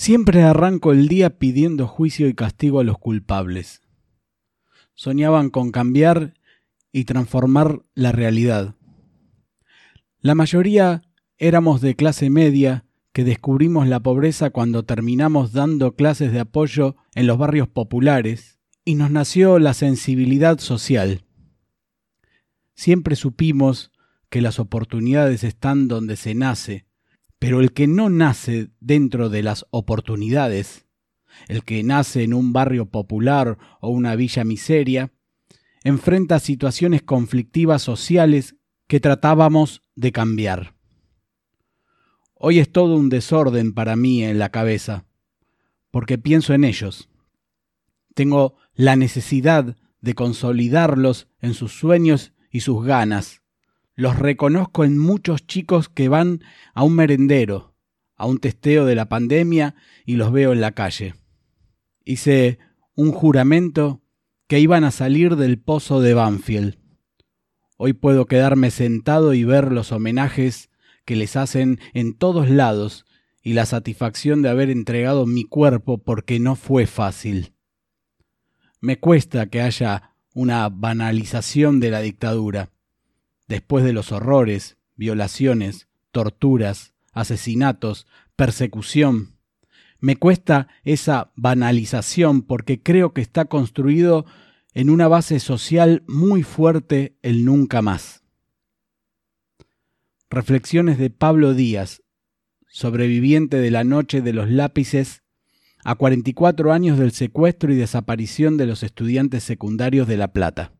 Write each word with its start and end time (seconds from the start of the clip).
Siempre 0.00 0.40
arranco 0.40 0.92
el 0.92 1.08
día 1.08 1.38
pidiendo 1.38 1.86
juicio 1.86 2.26
y 2.26 2.32
castigo 2.32 2.80
a 2.80 2.84
los 2.84 2.96
culpables. 2.96 3.82
Soñaban 4.94 5.50
con 5.50 5.72
cambiar 5.72 6.32
y 6.90 7.04
transformar 7.04 7.82
la 7.92 8.10
realidad. 8.10 8.76
La 10.20 10.34
mayoría 10.34 11.02
éramos 11.36 11.82
de 11.82 11.96
clase 11.96 12.30
media 12.30 12.86
que 13.12 13.24
descubrimos 13.24 13.88
la 13.88 14.00
pobreza 14.00 14.48
cuando 14.48 14.84
terminamos 14.86 15.52
dando 15.52 15.94
clases 15.96 16.32
de 16.32 16.40
apoyo 16.40 16.96
en 17.14 17.26
los 17.26 17.36
barrios 17.36 17.68
populares 17.68 18.58
y 18.86 18.94
nos 18.94 19.10
nació 19.10 19.58
la 19.58 19.74
sensibilidad 19.74 20.60
social. 20.60 21.26
Siempre 22.72 23.16
supimos 23.16 23.92
que 24.30 24.40
las 24.40 24.60
oportunidades 24.60 25.44
están 25.44 25.88
donde 25.88 26.16
se 26.16 26.34
nace 26.34 26.86
pero 27.40 27.60
el 27.60 27.72
que 27.72 27.88
no 27.88 28.10
nace 28.10 28.70
dentro 28.80 29.30
de 29.30 29.42
las 29.42 29.66
oportunidades, 29.70 30.86
el 31.48 31.64
que 31.64 31.82
nace 31.82 32.22
en 32.22 32.34
un 32.34 32.52
barrio 32.52 32.90
popular 32.90 33.56
o 33.80 33.88
una 33.88 34.14
villa 34.14 34.44
miseria, 34.44 35.10
enfrenta 35.82 36.38
situaciones 36.38 37.02
conflictivas 37.02 37.80
sociales 37.80 38.56
que 38.86 39.00
tratábamos 39.00 39.82
de 39.94 40.12
cambiar. 40.12 40.74
Hoy 42.34 42.58
es 42.58 42.70
todo 42.70 42.96
un 42.96 43.08
desorden 43.08 43.72
para 43.72 43.96
mí 43.96 44.22
en 44.22 44.38
la 44.38 44.50
cabeza, 44.50 45.06
porque 45.90 46.18
pienso 46.18 46.52
en 46.52 46.64
ellos. 46.64 47.08
Tengo 48.14 48.56
la 48.74 48.96
necesidad 48.96 49.76
de 50.02 50.14
consolidarlos 50.14 51.28
en 51.40 51.54
sus 51.54 51.72
sueños 51.72 52.34
y 52.50 52.60
sus 52.60 52.84
ganas, 52.84 53.39
los 53.96 54.18
reconozco 54.18 54.84
en 54.84 54.98
muchos 54.98 55.46
chicos 55.46 55.88
que 55.88 56.08
van 56.08 56.42
a 56.74 56.84
un 56.84 56.94
merendero, 56.94 57.74
a 58.16 58.26
un 58.26 58.38
testeo 58.38 58.86
de 58.86 58.94
la 58.94 59.08
pandemia 59.08 59.74
y 60.04 60.16
los 60.16 60.32
veo 60.32 60.52
en 60.52 60.60
la 60.60 60.72
calle. 60.72 61.14
Hice 62.04 62.58
un 62.94 63.12
juramento 63.12 64.02
que 64.46 64.60
iban 64.60 64.84
a 64.84 64.90
salir 64.90 65.36
del 65.36 65.58
pozo 65.58 66.00
de 66.00 66.14
Banfield. 66.14 66.78
Hoy 67.76 67.92
puedo 67.92 68.26
quedarme 68.26 68.70
sentado 68.70 69.32
y 69.32 69.44
ver 69.44 69.72
los 69.72 69.92
homenajes 69.92 70.70
que 71.04 71.16
les 71.16 71.36
hacen 71.36 71.78
en 71.94 72.14
todos 72.14 72.50
lados 72.50 73.06
y 73.42 73.54
la 73.54 73.64
satisfacción 73.64 74.42
de 74.42 74.50
haber 74.50 74.70
entregado 74.70 75.26
mi 75.26 75.44
cuerpo 75.44 75.98
porque 75.98 76.40
no 76.40 76.56
fue 76.56 76.86
fácil. 76.86 77.54
Me 78.80 78.98
cuesta 78.98 79.46
que 79.46 79.62
haya 79.62 80.14
una 80.34 80.68
banalización 80.68 81.80
de 81.80 81.90
la 81.90 82.00
dictadura 82.00 82.70
después 83.50 83.84
de 83.84 83.92
los 83.92 84.12
horrores, 84.12 84.78
violaciones, 84.94 85.88
torturas, 86.12 86.94
asesinatos, 87.12 88.06
persecución. 88.36 89.36
Me 89.98 90.14
cuesta 90.14 90.68
esa 90.84 91.32
banalización 91.34 92.42
porque 92.42 92.80
creo 92.80 93.12
que 93.12 93.20
está 93.20 93.46
construido 93.46 94.24
en 94.72 94.88
una 94.88 95.08
base 95.08 95.40
social 95.40 96.04
muy 96.06 96.44
fuerte 96.44 97.18
el 97.22 97.44
nunca 97.44 97.82
más. 97.82 98.22
Reflexiones 100.30 100.96
de 100.96 101.10
Pablo 101.10 101.52
Díaz, 101.52 102.04
sobreviviente 102.68 103.56
de 103.56 103.72
la 103.72 103.82
noche 103.82 104.22
de 104.22 104.32
los 104.32 104.48
lápices, 104.48 105.24
a 105.82 105.96
44 105.96 106.72
años 106.72 106.98
del 107.00 107.10
secuestro 107.10 107.72
y 107.72 107.76
desaparición 107.76 108.56
de 108.56 108.66
los 108.66 108.84
estudiantes 108.84 109.42
secundarios 109.42 110.06
de 110.06 110.18
La 110.18 110.32
Plata. 110.32 110.72